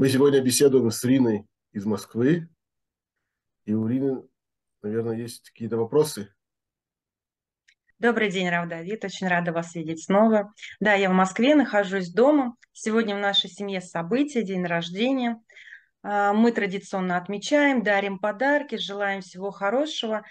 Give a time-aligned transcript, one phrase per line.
[0.00, 2.48] Мы сегодня беседуем с Риной из Москвы.
[3.66, 4.26] И у Рины,
[4.80, 6.32] наверное, есть какие-то вопросы.
[7.98, 9.04] Добрый день, Рав Давид.
[9.04, 10.54] Очень рада вас видеть снова.
[10.80, 12.56] Да, я в Москве, нахожусь дома.
[12.72, 15.38] Сегодня в нашей семье событие, день рождения.
[16.02, 20.24] А, мы традиционно отмечаем, дарим подарки, желаем всего хорошего.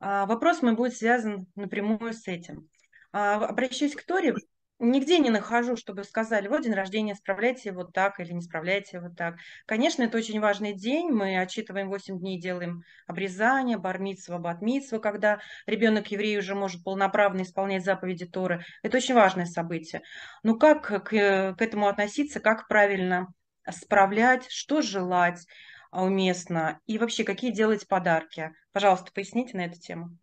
[0.00, 2.68] А, вопрос мой будет связан напрямую с этим.
[3.12, 4.34] А, обращаюсь к Торе.
[4.80, 9.08] Нигде не нахожу, чтобы сказали, вот день рождения, справляйте его так или не справляйте его
[9.08, 9.36] так.
[9.66, 16.08] Конечно, это очень важный день, мы отчитываем 8 дней, делаем обрезание, бармитсва, батмитсва, когда ребенок
[16.08, 18.64] еврей уже может полноправно исполнять заповеди Торы.
[18.82, 20.02] Это очень важное событие.
[20.42, 23.28] Но как к, к этому относиться, как правильно
[23.70, 25.46] справлять, что желать
[25.92, 28.52] а, уместно и вообще какие делать подарки?
[28.72, 30.18] Пожалуйста, поясните на эту тему.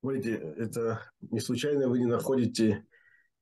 [0.00, 2.86] Смотрите, это не случайно вы не находите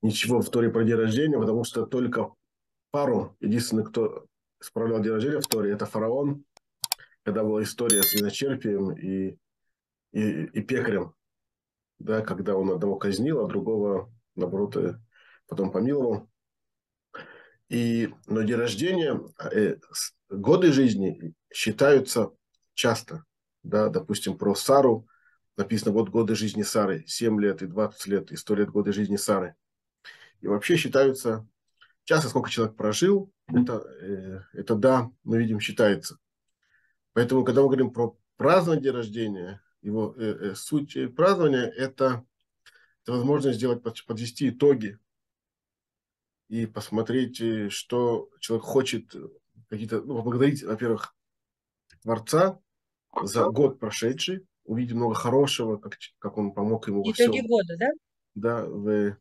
[0.03, 2.33] ничего в Торе про день рождения, потому что только
[2.91, 4.27] пару, единственный, кто
[4.61, 6.45] справлял день рождения в Торе, это фараон,
[7.23, 9.39] когда была история с виночерпием и,
[10.13, 11.15] и, и пекарем,
[11.99, 14.99] да, когда он одного казнил, а другого, наоборот, э,
[15.47, 16.29] потом помиловал.
[17.69, 19.21] И, но день рождения,
[19.53, 19.77] э,
[20.29, 22.31] годы жизни считаются
[22.75, 23.25] часто.
[23.63, 25.07] Да, допустим, про Сару
[25.57, 29.55] написано вот годы жизни Сары, 7 лет и 20 лет, история годы жизни Сары.
[30.43, 31.49] И вообще считаются,
[32.05, 36.19] часто сколько человек прожил, это, э, это да, мы видим, считается.
[37.15, 42.25] Поэтому, когда мы говорим про празднование день рождения, его э, э, суть празднования– это,
[43.03, 44.99] это возможность сделать, подвести итоги
[46.49, 49.15] и посмотреть, э, что человек хочет,
[49.69, 51.15] какие-то, ну, поблагодарить, во-первых,
[52.03, 52.59] Творца
[53.23, 57.47] за год прошедший, увидеть много хорошего, как, как он помог ему во Итоги всем.
[57.47, 57.91] года, да?
[58.35, 59.17] Да, в,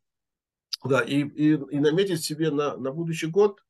[0.84, 3.64] да, и, и, и наметить себе на, на будущий год,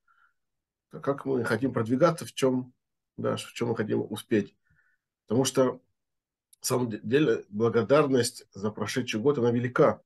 [0.89, 2.73] как мы хотим продвигаться, в чем,
[3.17, 4.55] да, в чем мы хотим успеть.
[5.27, 5.79] Потому что, на
[6.61, 10.01] самом деле, благодарность за прошедший год, она велика.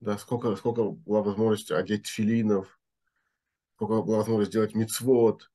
[0.00, 2.78] Да, сколько, сколько была возможность одеть филинов,
[3.76, 5.50] сколько была возможность сделать мицвод,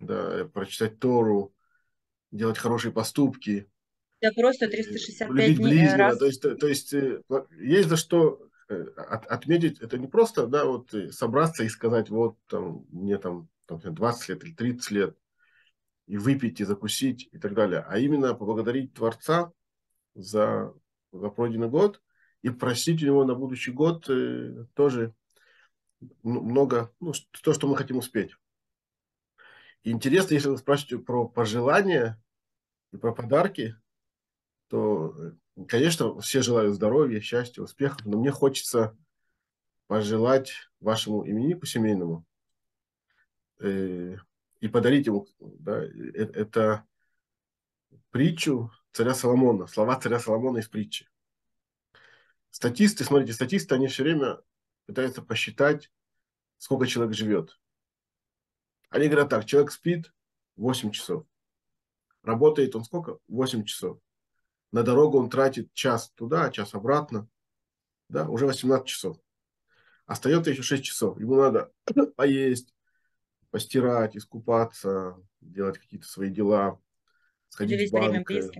[0.00, 1.54] да, прочитать Тору,
[2.30, 3.70] делать хорошие поступки.
[4.22, 6.18] Да просто 365 дней э, раз.
[6.18, 7.22] То есть, то, то есть э,
[7.58, 12.86] есть за что от, отметить, это не просто, да, вот собраться и сказать, вот там,
[12.90, 15.18] мне там, там 20 лет или 30 лет,
[16.06, 19.52] и выпить, и закусить, и так далее, а именно поблагодарить Творца
[20.14, 20.74] за,
[21.12, 22.02] за пройденный год
[22.42, 25.14] и просить у него на будущий год э, тоже
[26.22, 28.36] много, ну, то, что мы хотим успеть.
[29.82, 32.22] Интересно, если вы спрашиваете про пожелания
[32.92, 33.76] и про подарки,
[34.68, 35.32] то э,
[35.68, 38.96] Конечно, все желают здоровья, счастья, успехов, но мне хочется
[39.86, 42.24] пожелать вашему имениннику семейному
[43.60, 44.16] э,
[44.60, 45.88] и подарить ему да, э,
[46.34, 46.84] это
[48.10, 51.08] притчу царя Соломона, слова царя Соломона из притчи.
[52.50, 54.40] Статисты, смотрите, статисты, они все время
[54.86, 55.90] пытаются посчитать,
[56.58, 57.58] сколько человек живет.
[58.88, 60.12] Они говорят так, человек спит
[60.56, 61.26] 8 часов.
[62.22, 63.18] Работает он сколько?
[63.28, 63.98] 8 часов.
[64.74, 67.28] На дорогу он тратит час туда, час обратно.
[68.08, 69.16] Да, уже 18 часов.
[70.04, 71.20] Остается еще 6 часов.
[71.20, 71.70] Ему надо
[72.16, 72.74] поесть,
[73.50, 76.80] постирать, искупаться, делать какие-то свои дела,
[77.50, 78.50] сходить в банк, э,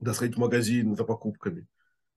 [0.00, 1.66] да, сходить в магазин за покупками.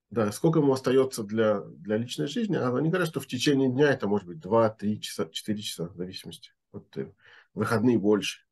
[0.10, 2.56] Да, сколько ему остается для, для личной жизни?
[2.56, 5.98] А они говорят, что в течение дня это может быть 2-3 часа, 4 часа, в
[5.98, 6.54] зависимости.
[6.72, 7.12] Вот, э,
[7.54, 8.46] выходные больше.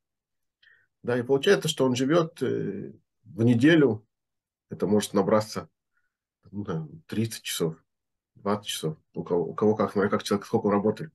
[1.01, 2.91] Да, и получается, что он живет э,
[3.23, 4.05] в неделю
[4.69, 5.69] это может набраться
[6.51, 7.75] ну, 30 часов,
[8.35, 11.11] 20 часов, у кого, у кого как, смотря как человек, сколько он работает.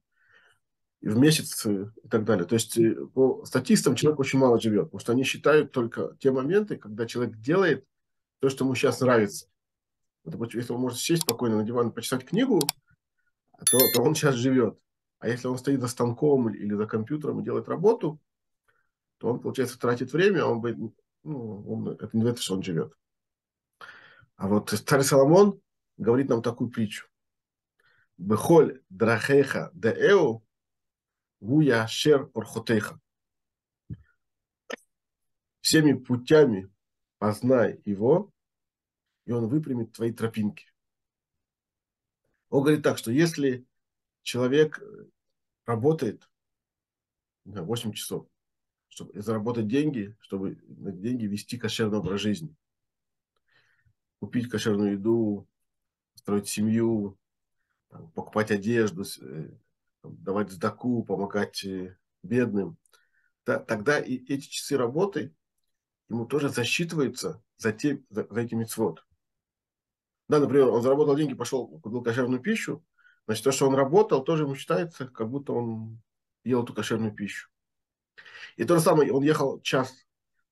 [1.01, 2.47] И в месяц э, и так далее.
[2.47, 6.31] То есть э, по статистам человек очень мало живет, потому что они считают только те
[6.31, 7.87] моменты, когда человек делает
[8.41, 9.47] то, что ему сейчас нравится.
[10.25, 12.61] Допустим, если он может сесть спокойно на диван и почитать книгу,
[13.71, 14.79] то, то он сейчас живет.
[15.19, 18.19] А если он стоит за станком или за компьютером и делает работу,
[19.19, 20.93] то он, получается, тратит время, а он, бы,
[21.23, 22.95] ну, он, это не это, что он живет.
[24.37, 25.61] А вот царь Соломон
[25.97, 27.09] говорит нам такую притчу.
[28.17, 30.45] Бехоль драхеха деэу
[31.41, 33.01] гуя шер орхотеха.
[35.61, 36.71] Всеми путями
[37.19, 38.33] познай его,
[39.25, 40.67] и он выпрямит твои тропинки.
[42.51, 43.67] Он говорит так, что если
[44.23, 44.83] человек
[45.65, 46.29] работает
[47.45, 48.29] 8 часов,
[48.89, 52.55] чтобы заработать деньги, чтобы на деньги вести кошерный образ жизни,
[54.21, 55.49] купить кошерную еду,
[56.15, 57.19] строить семью,
[57.91, 59.51] там, покупать одежду, э,
[60.03, 62.79] давать сдаку, помогать э, бедным,
[63.47, 65.35] да, тогда и эти часы работы
[66.09, 69.05] ему тоже засчитываются за, те, за, за эти мецвод.
[70.29, 72.83] Да, например, он заработал деньги, пошел, купил кошерную пищу,
[73.27, 76.01] значит, то, что он работал, тоже ему считается, как будто он
[76.45, 77.51] ел эту кошерную пищу.
[78.57, 79.93] И то же самое, он ехал час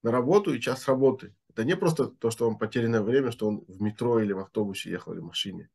[0.02, 1.34] на работу и час с работы.
[1.52, 4.90] Это не просто то, что он потерянное время, что он в метро или в автобусе
[4.90, 5.68] ехал или в машине.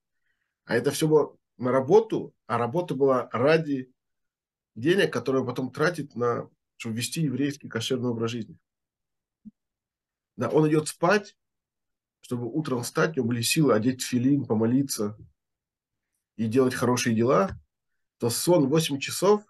[0.66, 3.92] А это все было на работу, а работа была ради
[4.74, 8.58] денег, которые он потом тратит на, чтобы вести еврейский кошерный образ жизни.
[10.36, 11.38] Да, он идет спать,
[12.22, 15.16] чтобы утром встать, у него были силы одеть филин, помолиться
[16.38, 17.52] и делать хорошие дела,
[18.18, 19.44] то сон 8 часов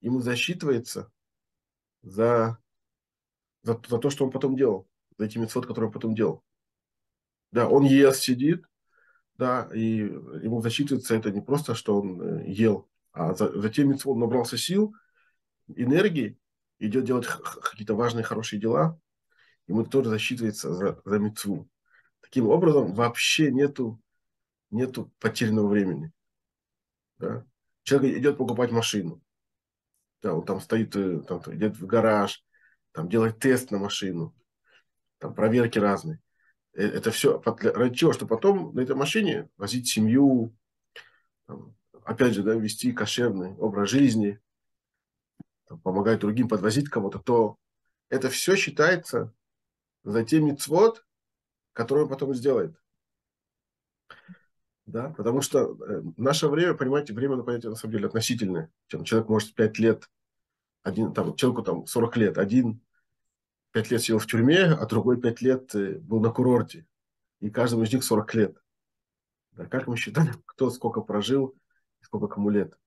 [0.00, 1.10] ему засчитывается
[2.02, 2.58] за,
[3.68, 4.88] за, за то, что он потом делал,
[5.18, 6.42] за эти мецвод, которые он потом делал.
[7.52, 8.64] Да, он ест, сидит,
[9.36, 9.98] да, и
[10.42, 14.20] ему засчитывается это не просто, что он э, ел, а за, за те мецвод он
[14.20, 14.94] набрался сил,
[15.68, 16.38] энергии,
[16.78, 18.98] идет делать какие-то важные, хорошие дела,
[19.66, 21.68] ему тоже засчитывается за, за мецву.
[22.22, 24.00] Таким образом, вообще нету,
[24.70, 26.10] нету потерянного времени.
[27.18, 27.44] Да?
[27.82, 29.22] Человек идет покупать машину.
[30.22, 32.42] Да, он там стоит, э, там, идет в гараж,
[32.92, 34.34] там делает тест на машину,
[35.18, 36.20] там проверки разные.
[36.74, 38.12] Э, это все ради чего?
[38.12, 40.56] Что потом на этой машине возить семью,
[41.46, 41.74] там,
[42.04, 44.40] опять же, да, вести кошерный образ жизни,
[45.66, 47.56] там, помогать другим, подвозить кого-то, то
[48.08, 49.34] это все считается
[50.02, 51.04] за те мицвод,
[51.72, 52.74] которые он потом сделает.
[54.86, 58.72] Да, потому что э, наше время, понимаете, время на понятие на самом деле относительное.
[58.86, 60.08] Человек может 5 лет,
[60.82, 62.80] один, там, человеку там 40 лет, один
[63.72, 66.86] 5 лет сидел в тюрьме, а другой 5 лет э, был на курорте.
[67.40, 68.62] И каждому из них 40 лет.
[69.52, 71.54] Да, как мы считали, кто сколько прожил,
[72.00, 72.78] сколько кому лет.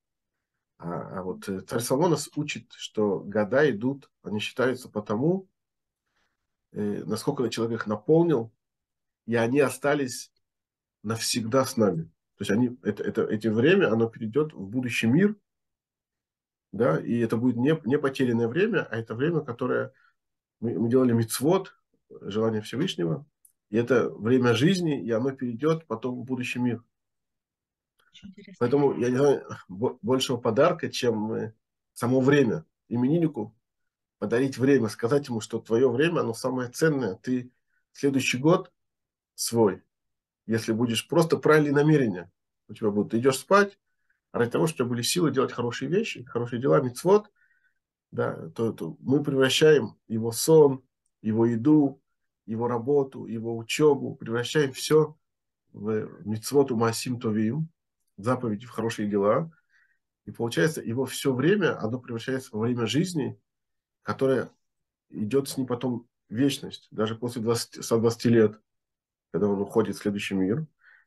[0.78, 5.48] А, а вот э, царь Соломон нас учит, что года идут, они считаются потому,
[6.72, 8.52] э, насколько человек их наполнил,
[9.26, 10.32] и они остались
[11.02, 12.04] навсегда с нами.
[12.36, 15.36] То есть они, это, это, это время, оно перейдет в будущий мир,
[16.72, 19.92] да, и это будет не, не потерянное время, а это время, которое
[20.60, 21.76] мы, мы делали мицвод,
[22.20, 23.26] желание Всевышнего,
[23.70, 26.82] и это время жизни, и оно перейдет потом в будущий мир.
[28.58, 31.52] Поэтому я не знаю большего подарка, чем
[31.94, 33.54] само время имениннику
[34.18, 37.16] подарить время, сказать ему, что твое время, оно самое ценное.
[37.16, 37.50] Ты
[37.92, 38.70] следующий год
[39.34, 39.82] свой,
[40.46, 42.30] если будешь просто правильные намерения,
[42.68, 43.78] у тебя будут, ты идешь спать,
[44.32, 47.30] ради того, чтобы были силы делать хорошие вещи, хорошие дела, мицвод,
[48.10, 50.82] да, то, то мы превращаем его сон,
[51.20, 52.02] его еду,
[52.46, 55.16] его работу, его учебу, превращаем все
[55.72, 57.68] в мицвод у Масим Товим,
[58.16, 59.50] заповеди в хорошие дела.
[60.24, 63.38] И получается, его все время, оно превращается во время жизни,
[64.02, 64.50] которая
[65.10, 68.60] идет с ним потом вечность, даже после 20, 120 лет,
[69.30, 70.66] когда он уходит в следующий мир,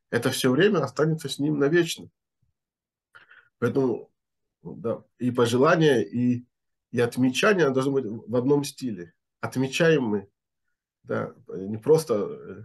[0.10, 2.10] это все время останется с ним навечно.
[3.60, 4.12] Поэтому
[4.64, 6.46] да, и пожелания, и,
[6.92, 9.14] и отмечания должны быть в одном стиле.
[9.42, 10.30] Отмечаем мы,
[11.04, 12.64] да, не просто э,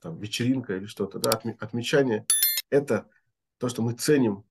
[0.00, 2.26] там, вечеринка или что-то, да, отмечание–
[2.70, 3.08] это
[3.58, 4.44] то, что мы ценим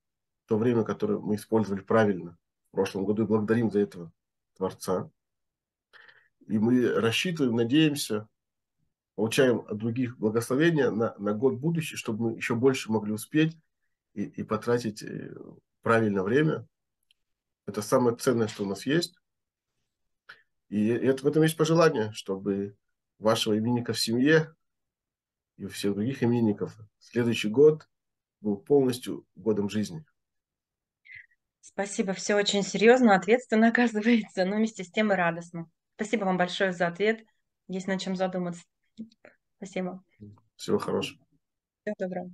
[0.46, 2.38] то время, которое мы использовали правильно
[2.70, 4.12] в прошлом году и благодарим за этого
[4.58, 5.10] Творца.
[6.48, 8.28] И мы рассчитываем, надеемся,
[9.16, 13.58] получаем от других благословения на, на год будущий, чтобы мы еще больше могли успеть
[14.14, 15.04] и, и потратить
[15.82, 16.68] правильное время.
[17.66, 19.16] Это самое ценное, что у нас есть.
[20.70, 22.78] И это, в этом есть пожелание, чтобы
[23.20, 24.56] вашего именинника в семье
[25.58, 27.88] и у всех других именинников следующий год
[28.40, 30.04] был полностью годом жизни.
[31.60, 35.70] Спасибо, все очень серьезно, ответственно оказывается, но вместе с тем и радостно.
[35.96, 37.24] Спасибо вам большое за ответ.
[37.68, 38.64] Есть над чем задуматься.
[39.58, 40.04] Спасибо.
[40.56, 41.24] Всего хорошего.
[41.84, 42.32] Всего доброго.